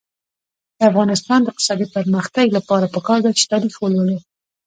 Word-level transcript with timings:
د 0.77 0.79
افغانستان 0.91 1.39
د 1.41 1.45
اقتصادي 1.51 1.87
پرمختګ 1.95 2.45
لپاره 2.57 2.91
پکار 2.95 3.19
ده 3.25 3.31
چې 3.37 3.49
تاریخ 3.53 3.73
ولولو. 3.79 4.17